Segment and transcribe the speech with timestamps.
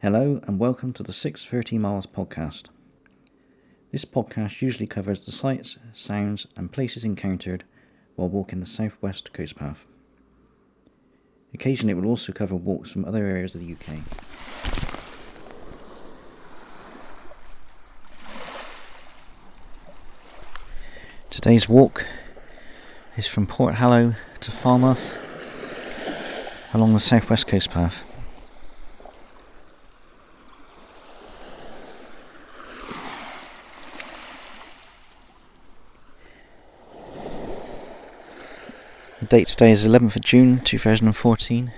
[0.00, 2.66] Hello and welcome to the 630 Miles podcast.
[3.90, 7.64] This podcast usually covers the sights, sounds, and places encountered
[8.14, 9.86] while walking the southwest coast path.
[11.52, 13.98] Occasionally, it will also cover walks from other areas of the UK.
[21.28, 22.06] Today's walk
[23.16, 25.18] is from Porthallow to Falmouth
[26.72, 28.07] along the southwest coast path.
[39.28, 41.72] Date today is 11th of June 2014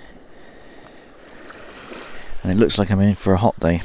[2.42, 3.82] and it looks like I'm in for a hot day.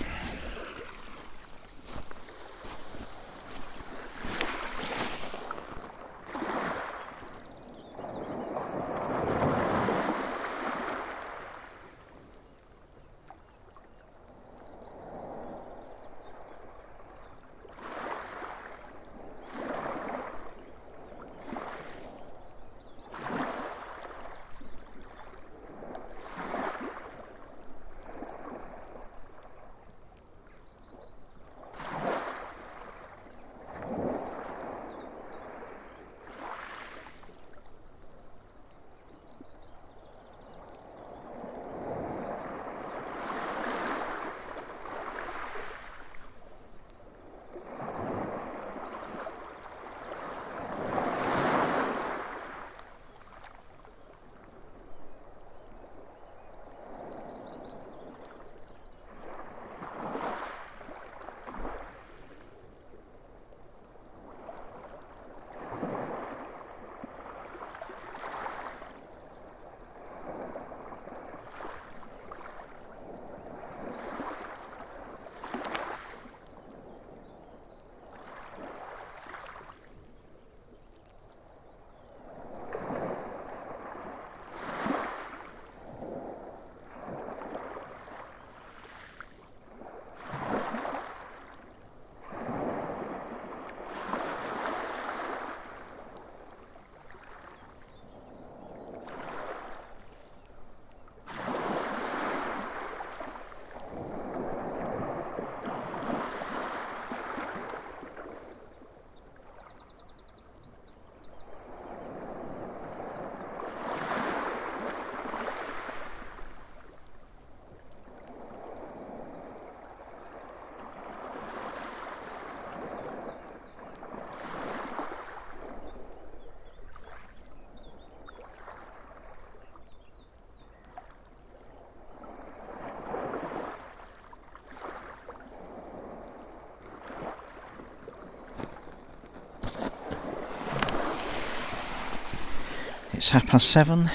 [143.25, 144.11] It's half past seven,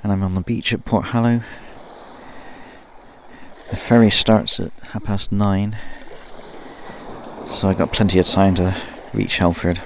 [0.00, 1.40] and I'm on the beach at Porthallow.
[3.70, 5.76] The ferry starts at half past nine,
[7.50, 8.76] so I've got plenty of time to
[9.12, 9.80] reach Helford.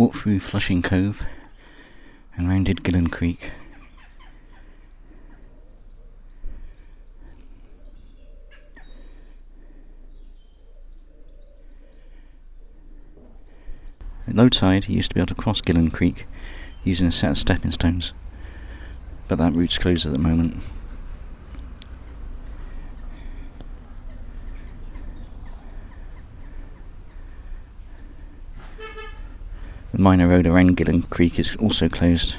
[0.00, 1.26] Walked through Flushing Cove
[2.34, 3.50] and rounded Gillan Creek.
[14.26, 16.26] At low tide, you used to be able to cross Gillan Creek
[16.82, 18.14] using a set of stepping stones,
[19.28, 20.62] but that route's closed at the moment.
[30.00, 32.36] The minor road around Gillan Creek is also closed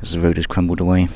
[0.00, 1.10] as the road has crumbled away.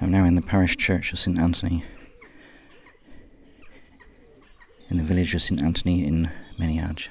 [0.00, 1.84] I'm now in the parish church of St Anthony,
[4.88, 7.08] in the village of St Anthony in Meneage.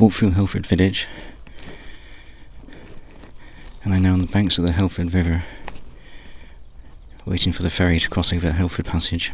[0.00, 1.06] Walked through Helford village
[3.82, 5.44] and I'm now on the banks of the Helford River
[7.24, 9.32] waiting for the ferry to cross over the Helford Passage.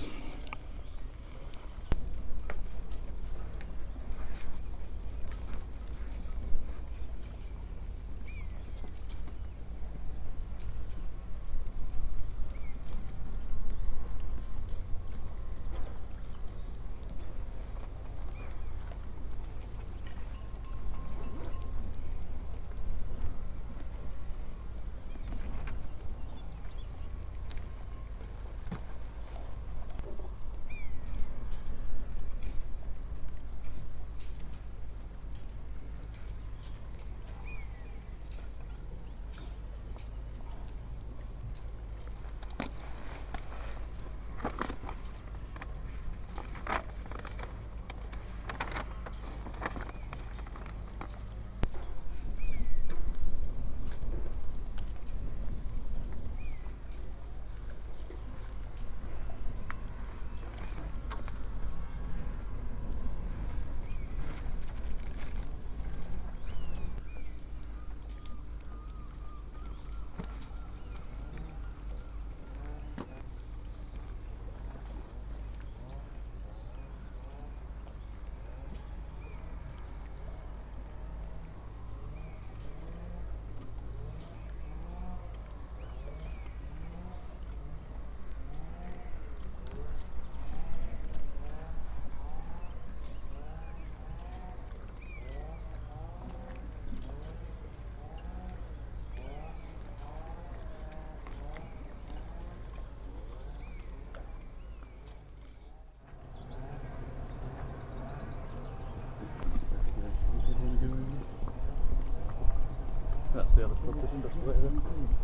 [113.57, 115.24] That's the other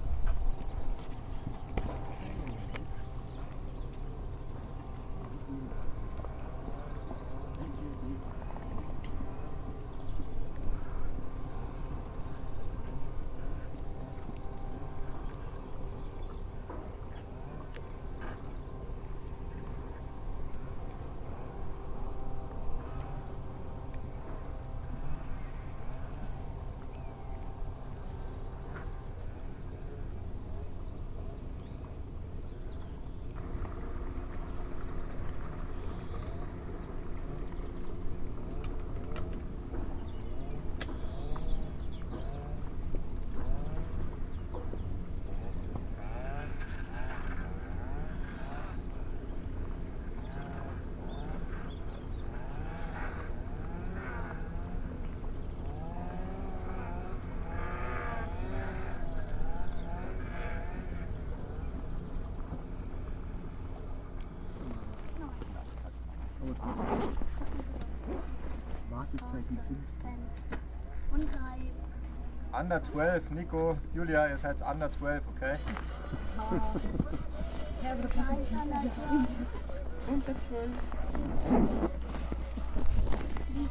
[71.13, 72.61] Und drei.
[72.61, 75.57] Under 12, Nico, Julia, ihr seid under 12, okay?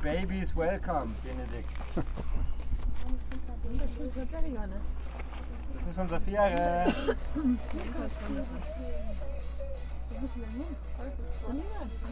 [0.02, 1.76] Babies welcome, Benedikt.
[5.80, 6.94] Das ist unsere Fähre.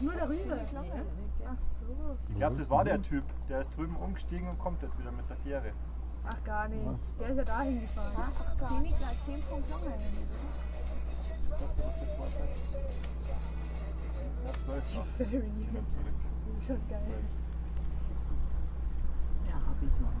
[0.02, 0.56] Nur darüber.
[2.28, 3.24] Ich glaube, das war der Typ.
[3.48, 5.72] Der ist drüben umgestiegen und kommt jetzt wieder mit der Fähre.
[6.24, 6.84] Ach gar nicht.
[7.18, 8.32] Der ist ja dahin gefahren.
[8.68, 9.96] Ziemlich gleich 10 Punkte Lange.
[14.46, 15.06] Ja, 12 noch.
[15.06, 15.52] Ferry.
[15.56, 16.06] Wieder zurück.
[16.46, 17.24] Die ist schon geil.
[19.48, 20.12] Ja, hab ich noch.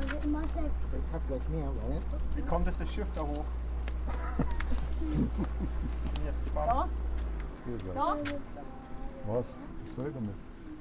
[0.00, 0.54] Also immer sechs.
[0.56, 2.00] Ich hab gleich mehr, weil.
[2.36, 3.44] Wie kommt jetzt das Schiff da hoch?
[5.00, 6.88] Bin jetzt gespannt.
[7.94, 8.16] Da?
[9.26, 9.46] Was?
[9.84, 10.34] Was soll ich damit?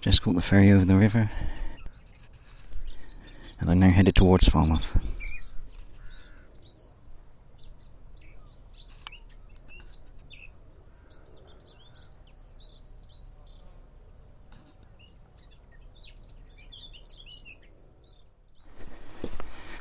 [0.00, 1.30] Just caught the ferry over the river,
[3.60, 4.98] and I'm now headed towards Falmouth.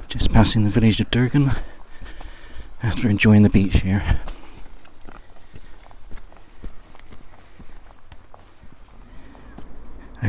[0.10, 1.52] Just passing the village of Durgan
[2.84, 4.20] after enjoying the beach here.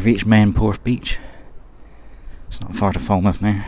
[0.00, 1.18] I've reached Maenporth Beach.
[2.48, 3.66] It's not far to Falmouth now.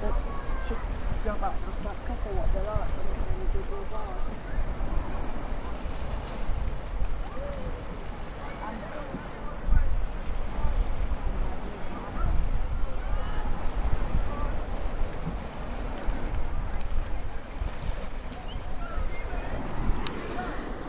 [0.00, 0.14] That
[0.66, 0.78] should
[1.24, 2.78] go back to that couple what they're like.
[2.78, 4.14] I don't know any good or bad.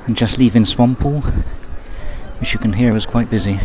[0.08, 1.24] And just leaving Swanpool,
[2.40, 3.60] which you can hear was quite busy.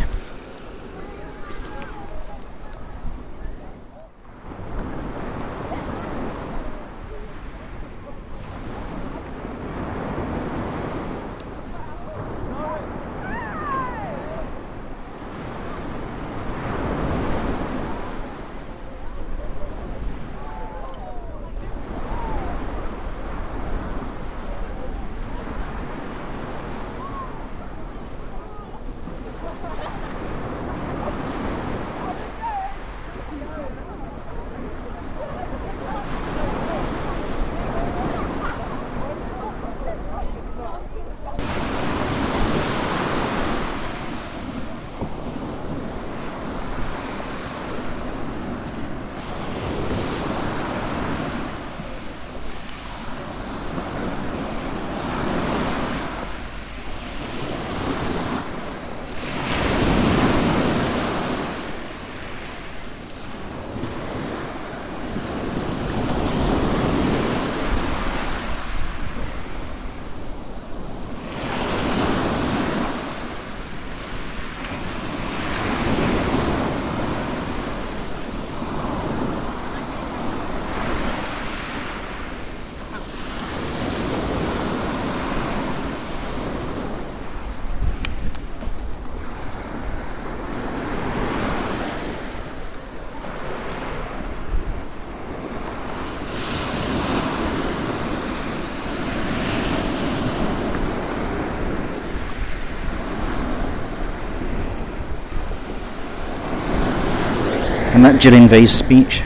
[108.05, 109.21] That Gyllyngvase speech.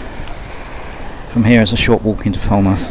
[1.33, 2.87] From here is a short walk into Falmouth.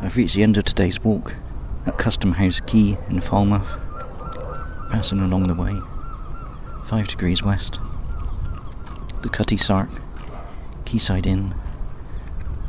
[0.00, 1.34] I've reached the end of today's walk
[1.86, 3.72] at Custom House Quay in Falmouth,
[4.92, 5.76] passing along the way,
[6.84, 7.80] five degrees west
[9.22, 9.90] the Cutty Sark,
[10.86, 11.54] Quayside Inn,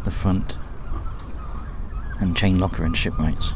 [0.04, 0.56] the front,
[2.20, 3.54] and Chain Locker and Shipwrights.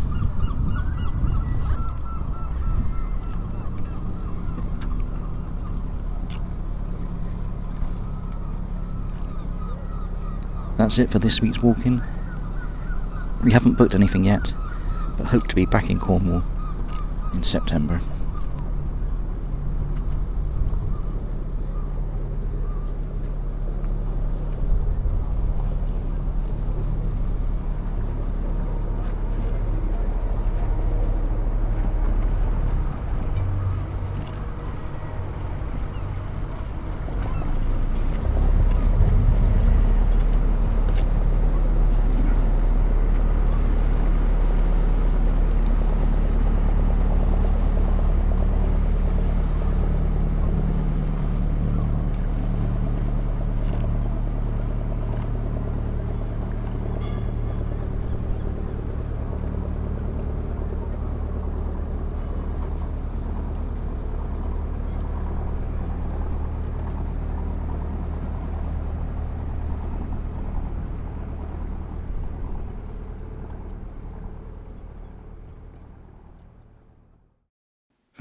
[10.77, 12.03] That's it for this week's walk-in.
[13.43, 14.53] We haven't booked anything yet,
[15.17, 16.43] but hope to be back in Cornwall
[17.33, 18.01] in September.